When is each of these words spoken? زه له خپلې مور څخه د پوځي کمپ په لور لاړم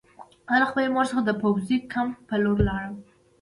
زه 0.51 0.55
له 0.61 0.65
خپلې 0.69 0.87
مور 0.95 1.05
څخه 1.11 1.21
د 1.25 1.31
پوځي 1.41 1.77
کمپ 1.93 2.13
په 2.29 2.35
لور 2.43 2.57
لاړم 2.69 2.95